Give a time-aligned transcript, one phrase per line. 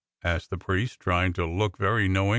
[0.15, 2.29] '*' asked the priest, tryin' to look very knowin'.